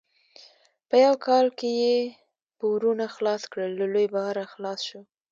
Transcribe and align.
په 0.89 0.95
یو 1.05 1.15
کال 1.25 1.47
یې 1.81 1.95
پورونه 2.59 3.05
خلاص 3.15 3.41
کړل؛ 3.51 3.71
له 3.81 3.87
لوی 3.93 4.07
باره 4.15 4.43
خلاص 4.53 4.79
شو. 4.87 5.01